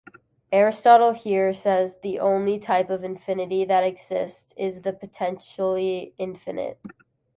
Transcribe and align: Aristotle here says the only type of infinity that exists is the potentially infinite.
Aristotle 0.51 1.11
here 1.13 1.53
says 1.53 1.97
the 1.97 2.17
only 2.17 2.57
type 2.57 2.89
of 2.89 3.03
infinity 3.03 3.65
that 3.65 3.83
exists 3.83 4.51
is 4.57 4.81
the 4.81 4.93
potentially 4.93 6.15
infinite. 6.17 6.79